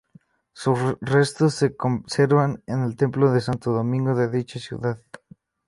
[0.53, 4.99] Sus restos se conservan en el templo de Santo Domingo de dicha ciudad.